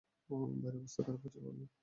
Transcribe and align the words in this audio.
বাইরের 0.53 0.79
অবস্থা 0.79 1.01
খারাপ 1.05 1.21
হচ্ছে, 1.23 1.39
পাপি। 1.45 1.63